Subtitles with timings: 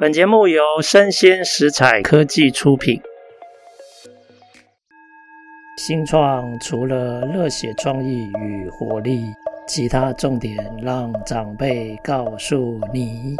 [0.00, 3.02] 本节目由生鲜食材科技出品。
[5.76, 9.24] 新创除了热血创意与活力，
[9.66, 13.34] 其他重点让长辈告诉你。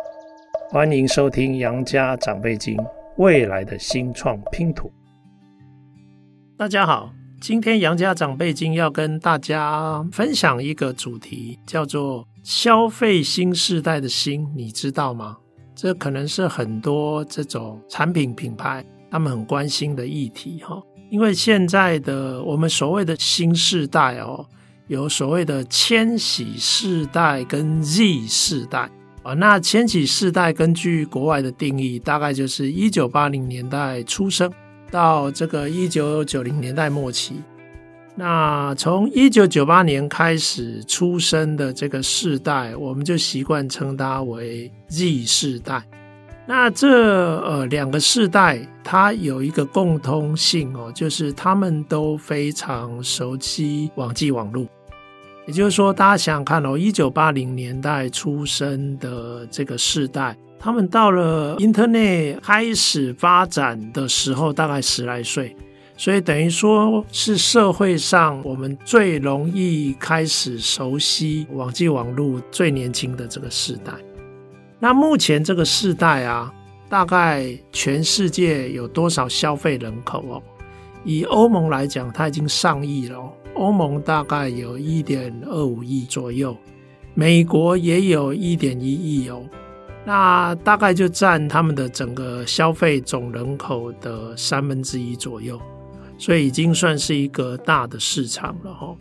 [0.69, 2.77] 欢迎收听《杨家长辈经》，
[3.19, 4.91] 未来的新创拼图。
[6.59, 15.37] 大家好，今天杨家长辈经要跟大家分享一个主题，叫做“消费新时代的新”，你知道吗？
[15.81, 24.45] 这可能是很多这种产品品牌他们很关心的议题哈，因为现在的我们所谓的新世代哦，
[24.89, 28.91] 有所谓的千禧世代跟 Z 世代
[29.23, 29.35] 啊。
[29.35, 34.53] 那千禧世代根据国外的定义，大概就是一九八零年代出生
[34.91, 37.37] 到这个一九九零年代末期。
[38.19, 45.81] 那从一九九八年开始出生的这个世代，我们就习惯称它为 Z 世代。
[46.45, 54.67] 那这呃两个世代，它有一个共通性哦，就是他们都非常熟悉网际网络。
[55.47, 65.55] 也就是说，大家想想看哦，一九八零年代出生的这个世代，他们到了 Internet 开始发展的时候，大概十来岁。
[65.99, 73.93] 所以等于说是社会上我们最容易开始熟悉网际网路最年轻的这个世代。
[74.79, 76.55] 那目前这个世代啊，
[76.89, 80.43] 大概全世界有多少消费人口哦？
[81.05, 83.19] 以欧盟来讲，它已经上亿了。
[83.55, 86.57] 欧盟大概有一点二五亿左右，
[87.15, 89.45] 美国也有一点一亿哦。
[90.05, 95.61] 那大概就占他们的整个消费总人口的三分之一左右。
[96.19, 98.95] 所以已经算是一个大的市场了哈。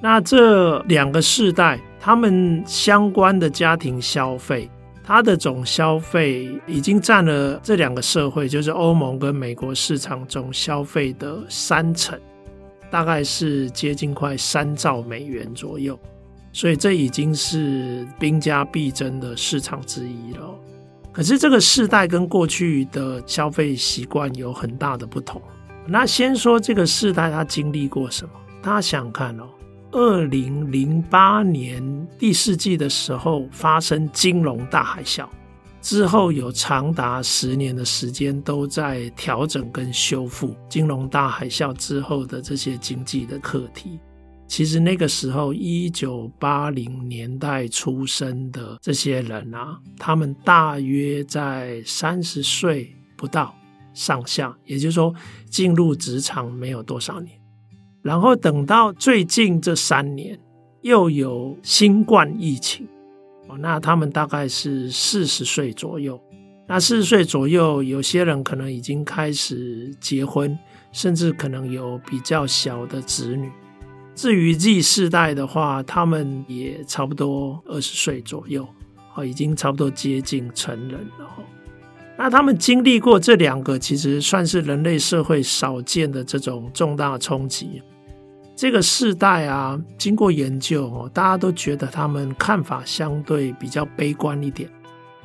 [0.00, 4.70] 那这两个世代，他们相关的家庭消费，
[5.04, 12.18] 它的总消费已经占了这两个社会，就是欧盟跟美国市场总消费的三成，
[12.90, 15.98] 大概是接近快三兆美元左右。
[16.52, 20.54] 所以这已经是兵家必争的市场之一了。
[21.12, 25.40] 可是这个世代跟过去的消费习惯有很大的不同。
[25.86, 28.32] 那先说这个世代，他经历过什么？
[28.62, 29.48] 大家想看哦，
[29.90, 35.26] 二零零八年第四季的时候发生金融大海啸，
[35.80, 43.98] 之后有长达十年的时间都在调整跟修复金融大海啸之后的这些经济的课题。
[44.46, 53.54] 其实那个时候，一九八零年代出生的这些人啊，他们大约在三十岁不到。
[53.94, 55.14] 上下，也就是说
[55.48, 57.38] 进入职场没有多少年，
[58.02, 60.38] 然后等到最近这三年
[60.80, 62.86] 又有新冠疫情，
[63.48, 66.20] 哦，那他们大概是四十岁左右。
[66.68, 70.56] 那四十岁左右，有些人可能已经开始结婚，
[70.92, 73.50] 甚至可能有比较小的子女。
[74.14, 78.66] 至于 Z 世代的话，他们也差不多二十岁左右，
[79.14, 81.28] 哦，已经差不多接近成人了。
[82.16, 87.82] 那他们经历过这两个，其实算是人类社会少见的这种重大冲击。
[88.54, 94.70] 这个世代啊，经过研究哦，大家都觉得他们看法相对比较悲观一点。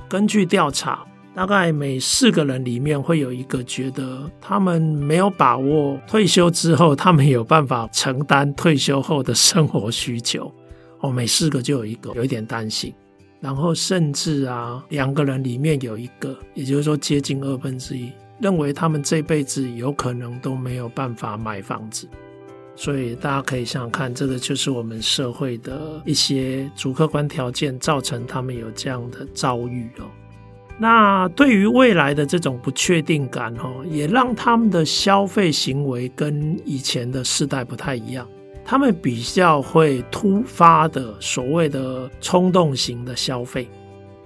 [0.09, 1.05] 根据调查，
[1.35, 10.51] 大概每四个人里面会有一个觉得他们没有把握退休之后，他们有办法承担退休后的生活需求。
[11.01, 12.91] 哦，每四个就有一个有一点担心。
[13.39, 18.11] 然后甚至啊，两个人里面有一个，也就是说接近二分之一，
[18.41, 22.07] 认为他们这辈子有可能都没有办法买房子。
[22.75, 30.05] 所以大家可以想想看，这个就是我们社会的一些主客观条件造成他们有这样的遭遇哦。
[30.79, 38.27] 那对于未来的这种不确定感哦，也让他们的消费行为跟以前的世代不太一样。
[38.69, 43.66] 他们比较会突发的所谓的冲动型的消费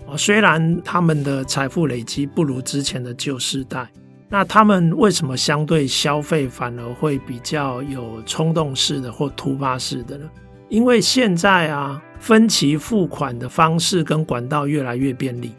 [0.09, 3.87] 啊，虽然他们的财富累积不如之前的旧世代，
[4.27, 10.27] 那他们为什么相对消费反而会比较有冲动式的或突发式的呢？
[10.69, 15.51] 因为现在啊，分期付款的方式跟管道越来越便利，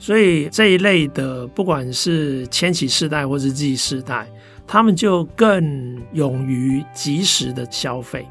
[0.00, 4.26] 所以这一类的不管是千禧世代或是 Z 世代。
[4.66, 8.26] 他们就更勇于及时的消费。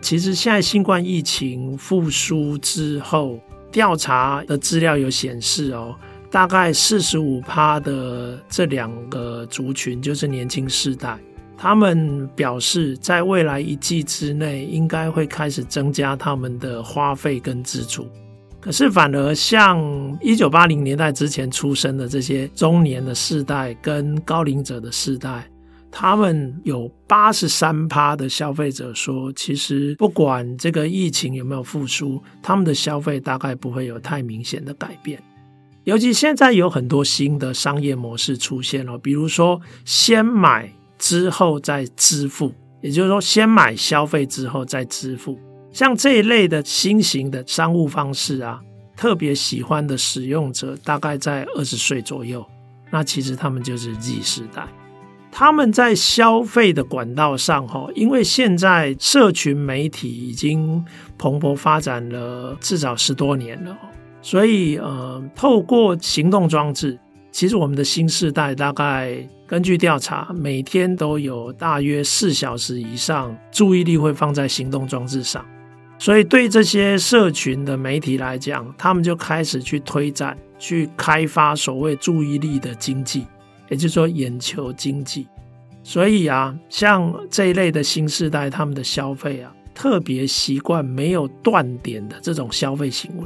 [0.00, 3.38] 其实现在新冠疫情复苏之后，
[3.72, 5.94] 调查的资料有显示哦，
[6.30, 11.18] 大概四十五趴的这两个族群，就是年轻世代，
[11.56, 18.06] 他们表示在未来一季之内，应该会开始增加他们的花费跟支出。
[18.60, 19.78] 可是反而像
[20.20, 25.46] 一九八零年代之前出生的这些中年的世代跟高龄者的世代，
[25.96, 35.22] 他们有八十三趴的消费者说，其实不管这个疫情有没有复苏，他们的消费大概不会有太明显的改变。
[35.84, 40.68] 尤其现在有很多新的商业模式出现了，比如说先买
[40.98, 42.52] 之后再支付，
[42.82, 45.38] 也就是说先买消费之后再支付。
[45.70, 48.60] 像这一类的新型的商务方式啊，
[48.96, 52.44] 特别喜欢的使用者大概在二十岁左右。
[52.90, 54.66] 那其实他们就是 Z 世代，
[55.36, 60.84] 他们在消费的管道上，哈，因为现在社群媒体已经
[61.18, 63.76] 蓬勃发展了至少十多年了，
[64.22, 66.96] 所以呃，透过行动装置，
[67.32, 75.44] 其实我们的新世代大概根据调查，每天都有大约四小时以上注意力会放在行动装置上。
[75.98, 83.26] 所以，对这些社群的媒体来讲，他们就开始去推展、去开发所谓注意力的经济，
[83.68, 85.26] 也就是说眼球经济。
[85.82, 93.24] 所以啊，像这一类的新世代，他们的消费啊，特别习惯没有断点的这种消费行为。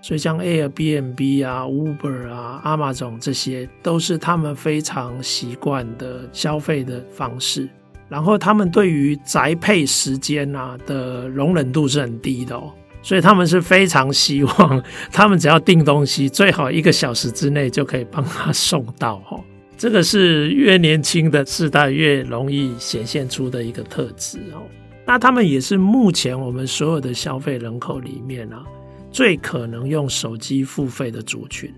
[0.00, 7.68] 所以，像 Airbnb 啊、Uber 啊、Amazon 这些，都是他们非常习惯的消费的方式。
[8.08, 12.72] 然后他们对于宅配时间啊的容忍度是很低的哦，
[13.02, 19.42] 所以他们是非常希望， 他们只要订东西，最好一个小时之内就可以帮他送到哦。
[19.78, 24.60] 这个是越年轻的世代越容易显现出的一个特质哦。
[25.06, 28.64] 那他们也是目前我们所有的消费人口里面啊，
[29.12, 31.72] 最可能用手机付费的族群。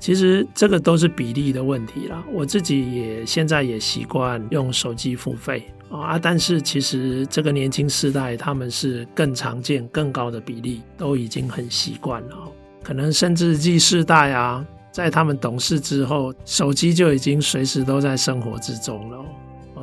[0.00, 2.24] 其实这个都是比例的问题啦。
[2.32, 12.36] 我自己也现在也习惯用手机付费啊，但是其实这个年轻世代他们是更常见、更高的比例，都已经很习惯了。
[12.82, 19.18] 可能甚至 Z 世代啊，在他们懂事之后，手机就已经随时都在生活之中了。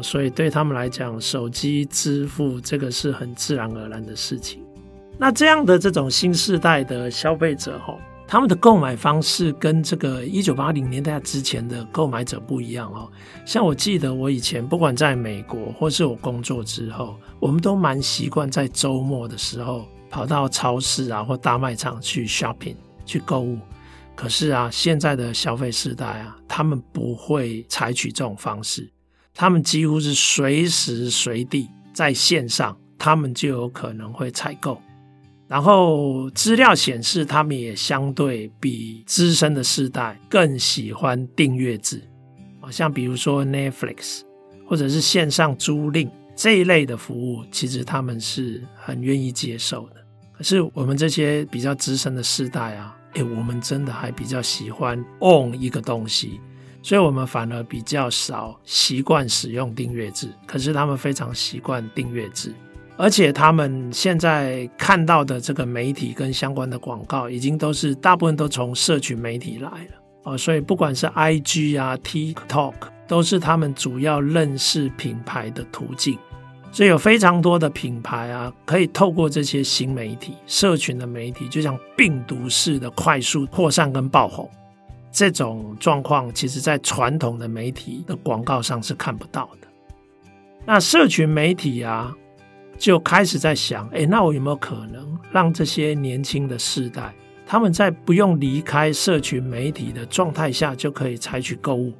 [0.01, 4.63] 所以对他们来讲，手机支付这个是很自然而然的事情。
[5.17, 7.99] 那这样的这种新世代的消费者，吼。
[8.31, 13.09] 他们的购买方式跟这个一九八零年代之前的购买者不一样哦。
[13.43, 23.57] 像我记得我以前不管在美国或是我工作之后，我们都蛮习惯在周末的时候跑到超市啊或大卖场去 shopping 去购物。
[24.19, 28.91] 可是啊，现在的消费世代啊，他们不会采取这种方式，
[29.33, 34.81] 他们几乎是随时随地在线上，他们就有可能会采购。
[35.47, 42.03] 然后资料显示，他们也相对比资深的世代更喜欢订阅制，
[42.59, 44.23] 啊，像比如说 Netflix
[44.67, 49.95] 或者是线上租赁这一类的服务，其实他们是很愿意接受的。
[50.37, 56.39] 可是我们这些比较资深的世代啊，诶，我们真的还比较喜欢 on 一个东西，
[56.81, 60.29] 所以我们反而比较少习惯使用订阅制。
[60.45, 62.53] 可是他们非常习惯订阅制。
[62.97, 69.91] 而且他们现在看到的这个媒体跟相关的广告，已经都是大部分都从社群媒体来了
[70.23, 72.73] 哦，所以不管是 IG 啊、TikTok，
[73.07, 76.19] 都是他们主要认识品牌的途径。
[76.71, 84.49] 所以有非常多的品牌啊，可以透过这些新媒体、社群的媒体，就像病毒似的快速扩散跟爆红。
[85.11, 89.67] 这种状况，其实在传统的媒体的广告上是看不到的。
[90.65, 92.15] 那社群媒体啊，
[92.77, 97.11] 就开始在想，哎，那我有没有可能让这些年轻的世代，
[97.47, 101.91] 他们在不用离开社群媒体的状态下，就可以采取购物？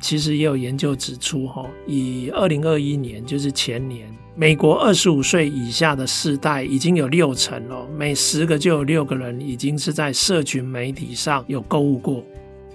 [0.00, 12.22] 其实也有研究指出，哈，以二零二一年，就是前年，美国二十五岁以下的世代已经有六成了，每十个就有六个人已经是在社群媒体上有购物过。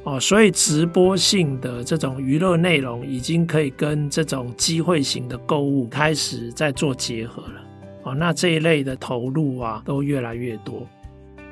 [0.03, 7.61] 哦，所以直播性的这种娱乐内容已经可以跟这种机会型的购物开始在做结合了。
[8.03, 10.87] 哦，那这一类的投入啊，都越来越多。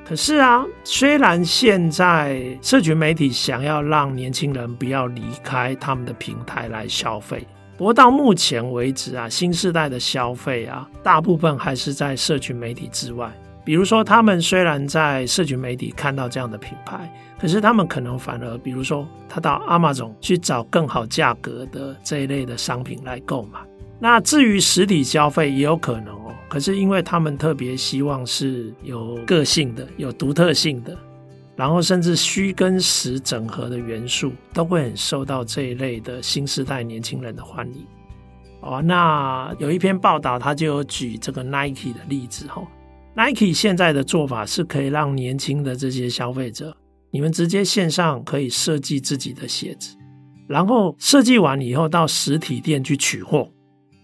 [0.10, 7.46] 可是啊，虽然现在社群媒体想要让年轻人不要离开他们的平台来消费，
[7.78, 13.32] 不过到目前为止啊，新世代的消费啊，大部分还是在社群媒体之外。
[13.64, 17.08] 比如说，他们虽然在社群媒体看到这样的品牌，
[17.40, 23.60] 可是他们可能反而，比如说，他到 Amazon 去找更好价格的这一类的商品来购买。
[24.00, 30.98] 那至于实体消费也有可能哦，可是因为他们特别希望是有个性的、有独特性的，
[31.56, 37.86] 然后甚至虚跟实整合的元素，都会很受到这一类的新时代年轻人的欢迎。
[38.62, 42.66] 哦，那有一篇报道，他就有举这个 Nike 的例子哦。
[43.16, 46.74] Nike 现在的做法是可以让年轻的这些消费者，
[47.12, 49.98] 你们直接线上可以设计自己的鞋子，
[50.48, 53.50] 然后设计完以后到实体店去取货，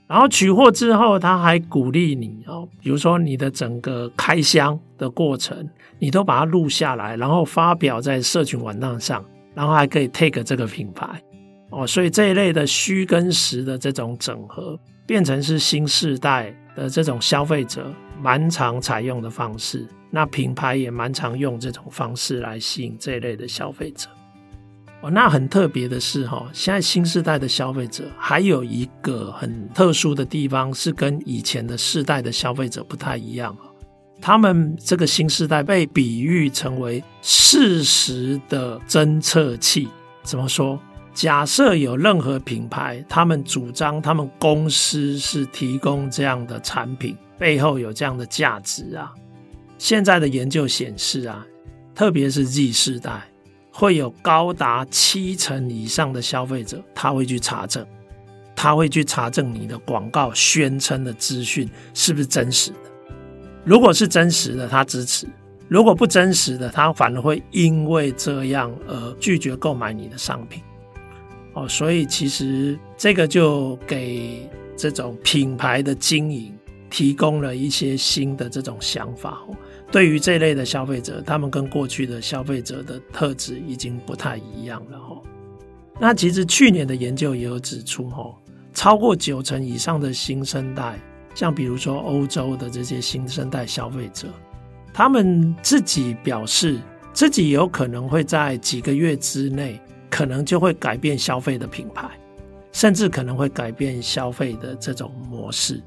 [0.07, 5.67] 然后取货之后他还鼓励你哦，比如说你的整个开箱的过程，
[5.99, 11.07] 你都把它录下来，然后发表在社群网站上，然后还可以 take 这个品牌
[11.71, 17.91] 哦，所以这一类的虚跟实的这种整合，变成是新世代的这种消费者。
[18.21, 24.07] 蛮常采用的方式，那品牌也蛮常用这种方式来吸引这一类的消费者。
[25.01, 33.55] 哦，那很特别的是哈，现在新世代的消费者还有一个很特殊的地方，是跟以前的世代的消费者不太一样。
[34.21, 39.87] 他们这个新世代被比喻成为事实的侦测器。
[40.23, 40.79] 怎么说？
[41.13, 47.15] 假设有任何品牌，他们主张他们公司是提供这样的产品。
[47.37, 49.13] 背后有这样的价值啊！
[49.77, 51.45] 现在的研究显示啊，
[51.93, 53.27] 特别是 Z 世代，
[53.77, 57.85] 会有高达七成以上的消费者，他会去查证，
[58.55, 62.77] 他会去查证你的广告宣称的资讯是不是真实的。
[63.65, 65.27] 如果是真实的，他支持；
[65.67, 70.63] 如果不真实的，他反而会因为这样而拒绝购买你的商品。
[71.51, 76.57] 哦，所以其实这个就给这种品牌的经营。
[76.87, 79.39] 提供了一些新的这种想法，
[79.95, 85.21] 对于这类的消费者，他们跟过去的消费者的特质已经不太一样了哈。
[86.01, 88.35] 那其实去年的研究也有指出，哈，
[88.73, 90.99] 超过九成以上的新生代，
[91.33, 94.27] 像比如说欧洲的这些新生代消费者，
[94.93, 96.77] 他们自己表示
[97.13, 102.09] 自己有可能会在几个月之内，可能就会改变消费的品牌，
[102.73, 105.81] 甚至可能会改变消费的这种模式。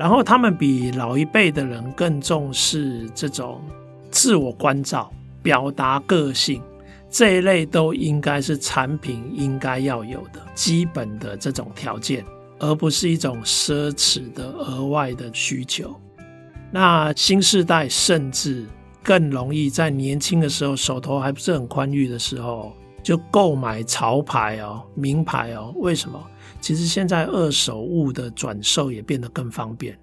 [0.00, 3.60] 然后他们比老一辈的人更重视这种
[4.10, 6.62] 自我关照、表达个性
[7.10, 12.24] 这一类，都应该是产品应该要有的基本的这种条件，
[12.58, 15.94] 而不是一种奢侈的额外的需求。
[16.70, 18.64] 那新世代甚至
[19.02, 25.72] 更容易在年轻的时候，手头还不是很宽裕的时候，就购买潮牌哦、名牌哦。
[25.76, 26.22] 为什么？
[26.60, 30.00] 其实现在二手物的转售也变得更方便了，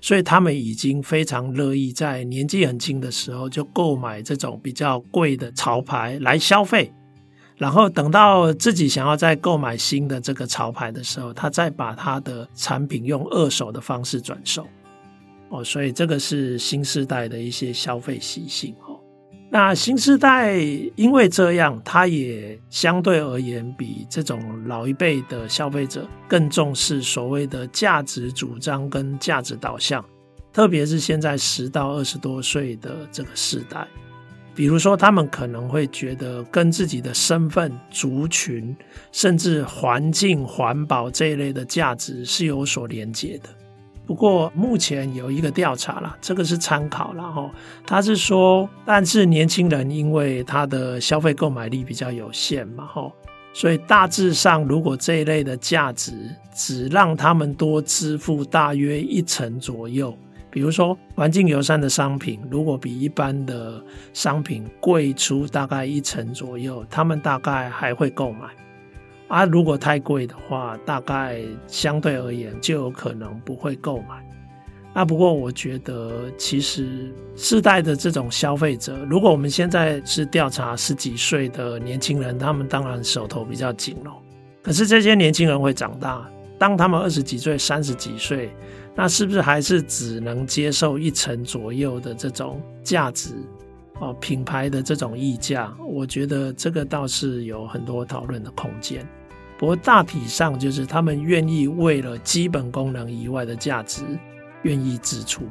[0.00, 6.92] 所以他们已经非常乐意在年纪很轻的时候就购买这种比较贵的潮牌来消费，
[7.56, 14.66] 然后等到自己想要再购买新的这个潮牌的时候，他再把他的产品用二手的方式转售。
[15.50, 18.91] 哦，所以这个是新世代的一些消费习性哦。
[19.54, 20.56] 那新时代
[20.96, 30.02] 因为这样，他也相对而言比这种老一辈的消费者更重视所谓的价值主张跟价值导向，
[30.54, 33.86] 特别是现在十到二十多岁的这个世代，
[34.54, 38.74] 比如说他们可能会觉得跟自己的身份、族群，
[39.12, 43.50] 甚至环境、环保这一类的价值是有所连结的。
[44.06, 47.48] 不过目前有一个调查啦，这个是参考啦齁。
[47.86, 53.12] 他是说，但是年轻人因为他的消费购买力比较有限嘛齁，
[53.54, 56.12] 所以大致上如果这一类的价值
[56.54, 60.14] 只让他们多支付大约一成左右，
[60.50, 63.82] 比如说环境友善的商品，如果比一般的
[64.12, 68.48] 商品贵出大概一成左右，他们大概还会购买。
[69.32, 74.22] 啊，如果太贵的话，大概相对而言就有可能不会购买。
[74.92, 84.12] 那不过我觉得，其实世代的这种消费者，如果我们现在是调查十几岁的年轻人，他们当然手头比较紧喽。
[84.62, 88.54] 可是这些年轻人会长大，当他们二十几岁、三十几岁，
[88.94, 93.30] 那是不是还是只能接受一成左右的这种价值？
[93.98, 99.08] 哦，品牌的这种溢价，我觉得这个倒是有很多讨论的空间。
[99.62, 104.02] 不过大体上就是他们愿意为了基本功能以外的价值
[104.62, 105.44] 愿意支出。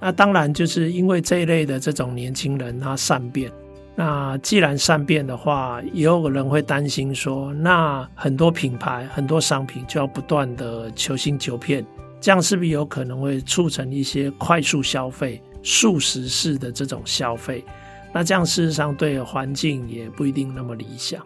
[0.00, 3.52] 那当然就是因为这一类的这种年轻人他善变。
[3.94, 11.84] 那既然善变的话，也有人会担心说，那很多品牌很多商品就要不断的求新求变，
[12.18, 17.62] 这样是不是有可能会促成一些快速消费、速食式的这种消费？
[18.14, 21.22] 那这样事实上对环境也不一定那么理想。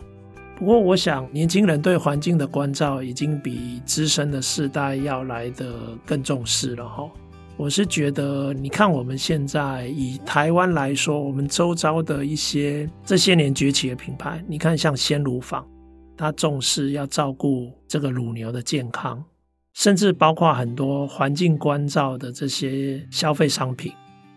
[0.60, 7.10] 不过，我想年轻人对环境的关照已经比资深的世代要来得更重视了哈。
[7.56, 15.66] 我是觉得，你看我们现在以台湾来说，我们周遭的一些这些年崛起的品牌，你看像鲜乳坊，
[16.14, 19.24] 它重视要照顾这个乳牛的健康，
[19.72, 23.90] 甚至包括很多环境关照的这些消费商品，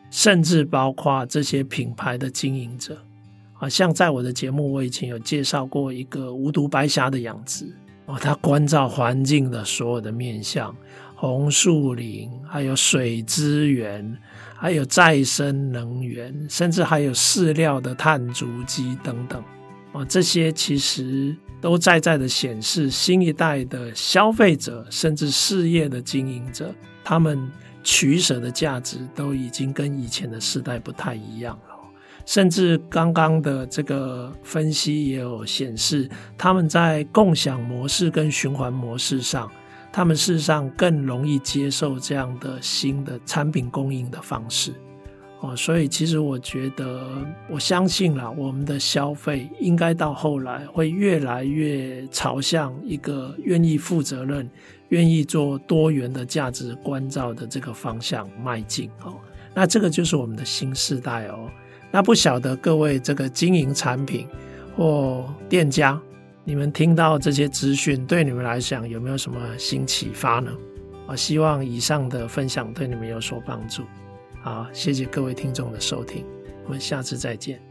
[0.10, 2.98] 甚至包括这些品牌的经营者
[3.64, 7.66] 啊，像在我的节目，我以前有介绍过一个无毒白虾的养殖
[8.08, 10.76] 哦，它关照环境的所有的面向，
[11.16, 14.18] 红树林，还有水资源，
[14.56, 19.42] 还有再生能源，甚至还有饲料的碳足迹等等
[19.94, 21.34] 啊，这些其实。
[21.62, 27.50] 都在在的显示，新一代的消费者，甚至事业的经营者，他们
[27.82, 31.73] 取舍的价值都已经跟以前的时代不太一样了。
[32.26, 39.52] 甚至刚刚的这个分析也有显示，他们在共享模式跟循环模式上，
[39.92, 44.74] 他们事实上更容易接受这样的新的产品供应的方式。
[45.42, 47.06] 哦，所以其实我觉得，
[47.50, 54.50] 我相信啦，我们的消费应该到后来会越来越朝向一个愿意负责任、
[54.88, 58.90] 愿意做多元的价值关照的这个方向迈进。
[59.04, 59.16] 哦，
[59.54, 61.50] 那这个就是我们的新世代哦。
[61.96, 64.28] 那不晓得各位这个经营产品
[64.76, 66.02] 或店家，
[66.44, 70.52] 你们听到这些资讯，对你们来讲有没有什么新启发呢？
[71.06, 73.84] 啊，希望以上的分享对你们有所帮助。
[74.42, 76.26] 好，谢谢各位听众的收听，
[76.66, 77.62] 我们下次再见。